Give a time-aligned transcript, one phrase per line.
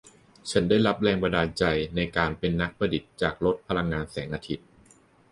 [0.51, 1.63] ฉันได้รับแรงบันดาลใจ
[1.95, 4.65] ในการเป็นนักประดิษฐ์จากรถพลังงานแสงอาทิตย์